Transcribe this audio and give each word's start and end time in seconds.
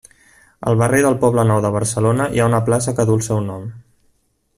Al 0.69 0.77
barri 0.81 1.01
del 1.05 1.17
Poblenou 1.23 1.61
de 1.65 1.71
Barcelona 1.75 2.27
hi 2.37 2.41
ha 2.41 2.47
una 2.53 2.63
plaça 2.71 2.95
que 3.01 3.07
du 3.11 3.19
el 3.19 3.23
seu 3.27 3.43
nom. 3.51 3.69